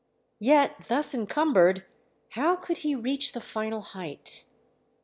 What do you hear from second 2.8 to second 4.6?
reach the final height?